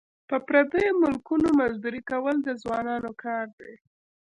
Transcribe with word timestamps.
په 0.29 0.35
پردیو 0.47 0.99
ملکونو 1.01 1.47
مزدوري 1.59 2.01
کول 2.09 2.35
د 2.43 2.49
ځوانانو 2.61 3.11
کار 3.23 3.45
دی. 3.59 3.73